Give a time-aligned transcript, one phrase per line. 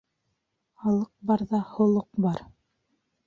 [0.85, 2.41] Халыҡ барҙа холоҡ бар